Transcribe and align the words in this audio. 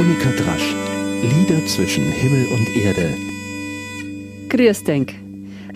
Monika 0.00 0.30
Drasch. 0.30 0.74
Lieder 1.20 1.66
zwischen 1.66 2.10
Himmel 2.10 2.46
und 2.54 2.74
Erde. 2.74 3.14
Grüß 4.48 4.84
denk. 4.84 5.12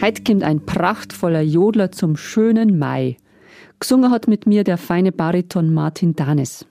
Heute 0.00 0.24
kommt 0.24 0.42
ein 0.42 0.64
prachtvoller 0.64 1.42
Jodler 1.42 1.92
zum 1.92 2.16
schönen 2.16 2.78
Mai. 2.78 3.18
Gesungen 3.78 4.10
hat 4.10 4.26
mit 4.26 4.46
mir 4.46 4.64
der 4.64 4.78
feine 4.78 5.12
Bariton 5.12 5.74
Martin 5.74 6.16
Danes. 6.16 6.64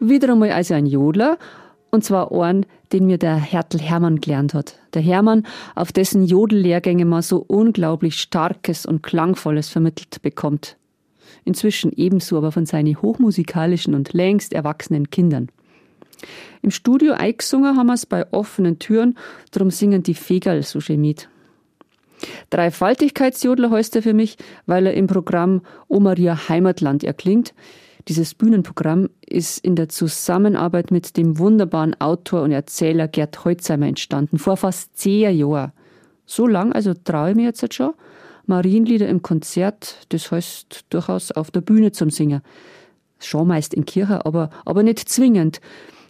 Wieder 0.00 0.32
einmal 0.32 0.52
also 0.52 0.74
ein 0.74 0.86
Jodler, 0.86 1.38
und 1.90 2.04
zwar 2.04 2.32
einen, 2.32 2.66
den 2.92 3.06
mir 3.06 3.18
der 3.18 3.36
Hertel 3.36 3.80
Hermann 3.80 4.20
gelernt 4.20 4.52
hat. 4.52 4.76
Der 4.94 5.02
Hermann, 5.02 5.46
auf 5.74 5.92
dessen 5.92 6.24
Jodellehrgänge 6.24 7.04
man 7.04 7.22
so 7.22 7.44
unglaublich 7.46 8.20
Starkes 8.20 8.84
und 8.84 9.02
Klangvolles 9.02 9.68
vermittelt 9.68 10.20
bekommt. 10.22 10.76
Inzwischen 11.44 11.92
ebenso 11.92 12.36
aber 12.38 12.52
von 12.52 12.66
seinen 12.66 13.00
hochmusikalischen 13.00 13.94
und 13.94 14.12
längst 14.12 14.52
erwachsenen 14.52 15.10
Kindern. 15.10 15.48
Im 16.62 16.70
Studio 16.70 17.12
eingesungen 17.12 17.76
haben 17.76 17.86
wir 17.86 17.94
es 17.94 18.06
bei 18.06 18.32
offenen 18.32 18.78
Türen, 18.78 19.16
drum 19.52 19.70
singen 19.70 20.02
die 20.02 20.14
Fegerl 20.14 20.62
so 20.62 20.78
gemiet. 20.78 21.28
Dreifaltigkeitsjodler 22.50 23.70
heißt 23.70 23.96
er 23.96 24.02
für 24.02 24.14
mich, 24.14 24.36
weil 24.66 24.86
er 24.86 24.94
im 24.94 25.06
Programm 25.06 25.62
O 25.88 26.00
Maria 26.00 26.48
Heimatland 26.48 27.04
erklingt, 27.04 27.54
dieses 28.08 28.34
Bühnenprogramm 28.34 29.08
ist 29.24 29.58
in 29.58 29.76
der 29.76 29.88
Zusammenarbeit 29.88 30.90
mit 30.90 31.16
dem 31.16 31.38
wunderbaren 31.38 31.98
Autor 32.00 32.42
und 32.42 32.52
Erzähler 32.52 33.08
Gerd 33.08 33.44
Holzheimer 33.44 33.86
entstanden, 33.86 34.38
vor 34.38 34.56
fast 34.56 34.96
zehn 34.98 35.36
Jahren. 35.36 35.72
So 36.26 36.46
lang, 36.46 36.72
also 36.72 36.92
traue 36.94 37.30
ich 37.30 37.36
mir 37.36 37.44
jetzt 37.44 37.74
schon, 37.74 37.94
Marienlieder 38.46 39.08
im 39.08 39.22
Konzert, 39.22 40.06
das 40.10 40.30
heißt 40.30 40.84
durchaus 40.90 41.32
auf 41.32 41.50
der 41.50 41.62
Bühne 41.62 41.92
zum 41.92 42.10
Singen. 42.10 42.42
Schon 43.18 43.48
meist 43.48 43.72
in 43.72 43.86
Kirche, 43.86 44.26
aber, 44.26 44.50
aber 44.66 44.82
nicht 44.82 45.08
zwingend. 45.08 45.60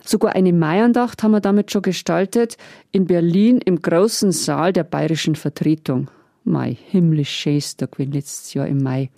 Sogar 0.05 0.35
eine 0.35 0.53
Maiandacht 0.53 1.23
haben 1.23 1.31
wir 1.31 1.41
damit 1.41 1.71
schon 1.71 1.83
gestaltet, 1.83 2.57
in 2.91 3.07
Berlin 3.07 3.61
im 3.65 3.81
großen 3.81 4.33
Saal 4.33 4.73
der 4.73 4.85
bayerischen 4.85 5.37
Vertretung. 5.37 6.11
Mai, 6.43 6.77
himmlisch 6.89 7.31
schönster 7.31 7.87
gewesen 7.87 8.13
letztes 8.13 8.53
Jahr 8.53 8.67
im 8.67 8.83
Mai. 8.83 9.11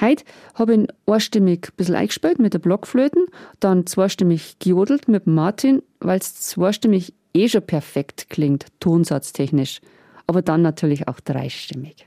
Heute 0.00 0.24
habe 0.54 0.74
ich 0.74 0.88
einstimmig 1.06 1.68
ein 1.68 1.76
bisschen 1.76 1.94
eingespielt 1.94 2.38
mit 2.38 2.54
der 2.54 2.58
Blockflöten, 2.58 3.26
dann 3.60 3.86
zweistimmig 3.86 4.58
gejodelt 4.58 5.08
mit 5.08 5.26
Martin, 5.26 5.82
weil 6.00 6.18
es 6.18 6.34
zweistimmig 6.40 7.12
eh 7.34 7.48
schon 7.48 7.62
perfekt 7.62 8.30
klingt, 8.30 8.66
tonsatztechnisch. 8.80 9.80
Aber 10.26 10.42
dann 10.42 10.62
natürlich 10.62 11.08
auch 11.08 11.20
dreistimmig. 11.20 12.06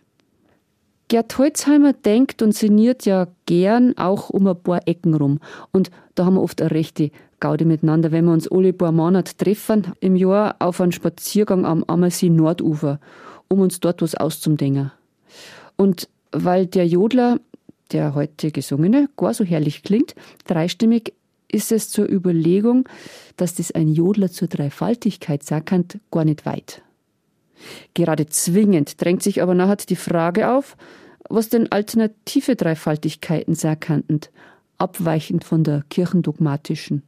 Gerd 1.08 1.38
Holzheimer 1.38 1.92
denkt 1.92 2.42
und 2.42 2.56
sinniert 2.56 3.06
ja 3.06 3.28
gern 3.46 3.98
auch 3.98 4.30
um 4.30 4.48
ein 4.48 4.62
paar 4.62 4.88
Ecken 4.88 5.14
rum. 5.14 5.40
Und 5.74 5.92
da 6.16 6.24
haben 6.24 6.36
wir 6.36 6.42
oft 6.42 6.62
eine 6.62 6.72
rechte 6.72 7.12
Gaude 7.42 7.66
miteinander, 7.66 8.14
wenn 8.14 8.24
wir 8.24 8.32
uns 8.32 8.50
alle 8.50 8.72
paar 8.72 8.94
Monate 8.94 9.36
treffen 9.36 9.88
im 10.00 10.16
Jahr 10.16 10.56
auf 10.60 10.80
einen 10.80 10.94
Spaziergang 10.94 11.66
am 11.66 11.84
Ammersee 11.84 12.30
Nordufer, 12.30 13.02
um 13.50 13.60
uns 13.60 13.82
dort 13.82 14.02
was 14.02 14.16
auszudenken. 14.16 14.92
Und 15.76 16.08
weil 16.32 16.66
der 16.66 16.88
Jodler 16.88 17.40
der 17.92 18.16
heute 18.16 18.52
gesungene 18.52 19.10
gar 19.18 19.34
so 19.34 19.44
herrlich 19.44 19.84
klingt. 19.84 20.16
Dreistimmig 20.46 21.14
ist 21.48 21.72
es 21.72 21.90
zur 21.90 22.10
Überlegung, 22.10 22.88
dass 23.38 23.56
das 23.56 23.72
ein 23.72 23.88
Jodler 23.88 24.32
zur 24.32 24.48
Dreifaltigkeit 24.48 25.44
sagen 25.44 25.66
kann, 25.66 25.86
gar 26.10 26.26
nicht 26.26 26.46
weit. 26.46 26.82
Gerade 27.94 28.26
zwingend 28.28 29.02
drängt 29.02 29.22
sich 29.22 29.42
aber 29.42 29.54
nachher 29.54 29.78
die 29.78 29.96
Frage 29.96 30.52
auf, 30.52 30.78
was 31.30 31.50
denn 31.50 31.72
alternative 31.72 32.56
Dreifaltigkeiten 32.56 33.56
sein 33.56 33.80
könnten, 33.80 34.22
abweichend 34.78 35.44
von 35.44 35.64
der 35.64 35.84
kirchendogmatischen. 35.90 37.04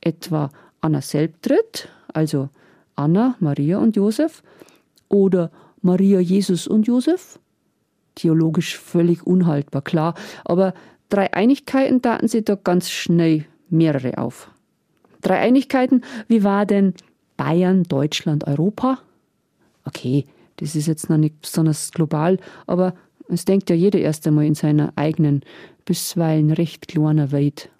Etwa 0.00 0.50
Anna 0.80 1.02
Selbtritt, 1.02 1.88
also 2.12 2.48
Anna, 2.94 3.36
Maria 3.40 3.78
und 3.78 3.96
Josef, 3.96 4.42
oder 5.08 5.50
Maria, 5.82 6.20
Jesus 6.20 6.66
und 6.66 6.86
Josef, 6.86 7.38
theologisch 8.18 8.76
völlig 8.78 9.26
unhaltbar, 9.26 9.82
klar. 9.82 10.14
Aber 10.44 10.74
drei 11.08 11.32
Einigkeiten 11.32 12.02
taten 12.02 12.28
sie 12.28 12.42
da 12.42 12.56
ganz 12.56 12.90
schnell 12.90 13.44
mehrere 13.70 14.18
auf. 14.18 14.50
Drei 15.20 15.38
Einigkeiten, 15.38 16.02
wie 16.26 16.44
war 16.44 16.66
denn 16.66 16.94
Bayern, 17.36 17.84
Deutschland, 17.84 18.46
Europa? 18.46 18.98
Okay, 19.84 20.26
das 20.56 20.74
ist 20.74 20.86
jetzt 20.86 21.08
noch 21.08 21.16
nicht 21.16 21.40
besonders 21.40 21.92
global, 21.92 22.38
aber 22.66 22.94
es 23.28 23.44
denkt 23.44 23.70
ja 23.70 23.76
jeder 23.76 23.98
erst 23.98 24.26
einmal 24.26 24.46
in 24.46 24.54
seiner 24.54 24.92
eigenen, 24.96 25.42
bisweilen 25.84 26.50
recht 26.50 26.88
kleinen 26.88 27.32
Welt. 27.32 27.70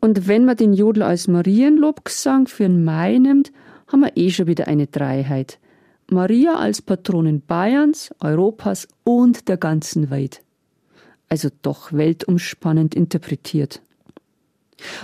Und 0.00 0.28
wenn 0.28 0.44
man 0.44 0.56
den 0.56 0.72
Jodel 0.72 1.02
als 1.02 1.28
Marienlobgesang 1.28 2.46
für 2.46 2.64
den 2.64 2.84
Mai 2.84 3.18
nimmt, 3.18 3.52
haben 3.88 4.00
wir 4.00 4.16
eh 4.16 4.30
schon 4.30 4.46
wieder 4.46 4.66
eine 4.66 4.86
Dreiheit. 4.86 5.58
Maria 6.10 6.56
als 6.56 6.82
Patronin 6.82 7.40
Bayerns, 7.40 8.10
Europas 8.20 8.88
und 9.04 9.48
der 9.48 9.56
ganzen 9.56 10.10
Welt. 10.10 10.42
Also 11.28 11.50
doch 11.62 11.92
weltumspannend 11.92 12.94
interpretiet. 12.94 13.80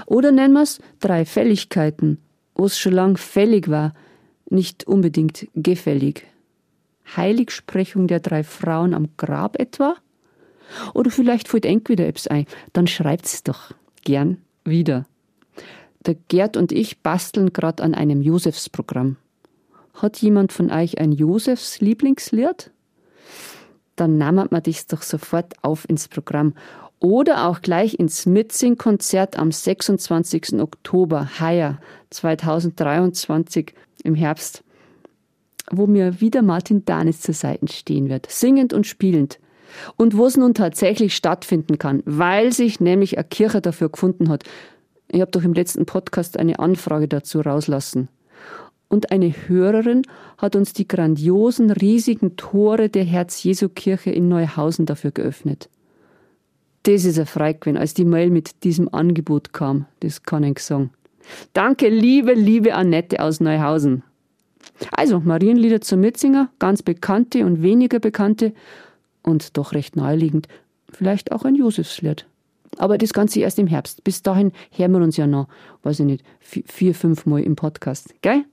Oder 0.06 0.32
nennen 0.32 0.54
wir 0.54 0.62
es 0.62 0.80
drei 1.00 1.24
Fälligkeiten, 1.24 2.18
wo 2.54 2.64
es 2.64 2.78
schon 2.78 2.92
lang 2.92 3.16
fällig 3.16 3.68
war, 3.68 3.94
nicht 4.48 4.86
unbedingt 4.86 5.46
gefällig. 5.54 6.26
Heiligsprechung 7.16 8.08
der 8.08 8.20
drei 8.20 8.42
Frauen 8.42 8.94
am 8.94 9.08
Grab 9.16 9.60
etwa? 9.60 9.94
Oder 10.94 11.10
vielleicht 11.10 11.48
fällt 11.48 11.66
eng 11.66 11.82
wieder 11.88 12.06
etwas 12.06 12.26
ein, 12.26 12.46
dann 12.72 12.86
schreibt's 12.86 13.44
doch 13.44 13.72
gern 14.04 14.38
wieder. 14.64 15.06
Der 16.04 16.16
Gerd 16.28 16.56
und 16.56 16.72
ich 16.72 16.98
basteln 17.02 17.52
gerade 17.52 17.82
an 17.82 17.94
einem 17.94 18.22
Josefsprogramm. 18.22 19.16
Hat 19.96 20.18
jemand 20.18 20.52
von 20.52 20.70
euch 20.70 20.98
ein 20.98 21.10
Josefs 21.10 21.80
Lieblingslied? 21.80 22.70
Dann 23.96 24.18
nahmen 24.18 24.48
wir 24.50 24.60
das 24.60 24.86
doch 24.86 25.00
sofort 25.00 25.54
auf 25.62 25.88
ins 25.88 26.08
Programm. 26.08 26.52
Oder 27.00 27.46
auch 27.46 27.62
gleich 27.62 27.98
ins 27.98 28.26
Mitsing-Konzert 28.26 29.38
am 29.38 29.50
26. 29.50 30.60
Oktober, 30.60 31.28
heuer 31.40 31.78
2023 32.10 33.74
im 34.04 34.14
Herbst, 34.14 34.62
wo 35.70 35.86
mir 35.86 36.20
wieder 36.20 36.42
Martin 36.42 36.84
Danis 36.84 37.22
zur 37.22 37.34
Seite 37.34 37.68
stehen 37.72 38.10
wird, 38.10 38.30
singend 38.30 38.74
und 38.74 38.86
spielend. 38.86 39.38
Und 39.96 40.16
wo 40.16 40.26
es 40.26 40.36
nun 40.36 40.52
tatsächlich 40.54 41.16
stattfinden 41.16 41.78
kann, 41.78 42.02
weil 42.04 42.52
sich 42.52 42.80
nämlich 42.80 43.16
eine 43.16 43.26
Kirche 43.26 43.60
dafür 43.60 43.90
gefunden 43.90 44.28
hat. 44.28 44.44
Ich 45.08 45.20
habe 45.20 45.30
doch 45.30 45.42
im 45.42 45.54
letzten 45.54 45.86
Podcast 45.86 46.38
eine 46.38 46.58
Anfrage 46.58 47.08
dazu 47.08 47.40
rauslassen. 47.40 48.08
Und 48.96 49.12
eine 49.12 49.28
Hörerin 49.28 50.06
hat 50.38 50.56
uns 50.56 50.72
die 50.72 50.88
grandiosen, 50.88 51.70
riesigen 51.70 52.36
Tore 52.36 52.88
der 52.88 53.04
Herz-Jesu-Kirche 53.04 54.10
in 54.10 54.30
Neuhausen 54.30 54.86
dafür 54.86 55.10
geöffnet. 55.10 55.68
Das 56.84 57.04
ist 57.04 57.18
ein 57.18 57.26
Freigewinn, 57.26 57.76
als 57.76 57.92
die 57.92 58.06
Mail 58.06 58.30
mit 58.30 58.64
diesem 58.64 58.88
Angebot 58.94 59.52
kam. 59.52 59.84
Das 60.00 60.22
kann 60.22 60.44
ich 60.44 60.60
sagen. 60.60 60.92
Danke, 61.52 61.90
liebe, 61.90 62.32
liebe 62.32 62.74
Annette 62.74 63.20
aus 63.20 63.38
Neuhausen. 63.38 64.02
Also, 64.92 65.20
Marienlieder 65.20 65.82
zum 65.82 66.00
Mitzinger, 66.00 66.48
ganz 66.58 66.82
bekannte 66.82 67.44
und 67.44 67.60
weniger 67.60 67.98
bekannte 67.98 68.54
und 69.22 69.58
doch 69.58 69.74
recht 69.74 69.94
naheliegend. 69.94 70.48
Vielleicht 70.90 71.32
auch 71.32 71.44
ein 71.44 71.54
Josefslied. 71.54 72.24
Aber 72.78 72.96
das 72.96 73.12
Ganze 73.12 73.40
erst 73.40 73.58
im 73.58 73.66
Herbst. 73.66 74.04
Bis 74.04 74.22
dahin 74.22 74.52
hören 74.70 74.92
wir 74.92 75.02
uns 75.02 75.18
ja 75.18 75.26
noch, 75.26 75.48
weiß 75.82 76.00
ich 76.00 76.06
nicht, 76.06 76.24
vier, 76.40 76.94
fünf 76.94 77.26
Mal 77.26 77.42
im 77.42 77.56
Podcast. 77.56 78.14
Gell? 78.22 78.46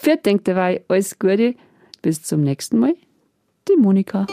Für 0.00 0.16
denkt 0.16 0.46
dabei, 0.46 0.84
alles 0.88 1.18
Gute. 1.18 1.54
Bis 2.02 2.22
zum 2.22 2.42
nächsten 2.42 2.78
Mal. 2.78 2.94
Die 3.68 3.76
Monika. 3.76 4.26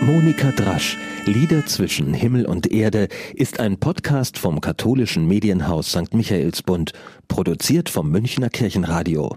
Monika 0.00 0.52
Drasch, 0.52 0.96
Lieder 1.26 1.66
zwischen 1.66 2.14
Himmel 2.14 2.46
und 2.46 2.70
Erde, 2.70 3.08
ist 3.34 3.58
ein 3.60 3.78
Podcast 3.78 4.38
vom 4.38 4.60
katholischen 4.60 5.26
Medienhaus 5.26 5.90
St. 5.90 6.14
Michaelsbund, 6.14 6.92
produziert 7.28 7.88
vom 7.88 8.10
Münchner 8.10 8.50
Kirchenradio. 8.50 9.36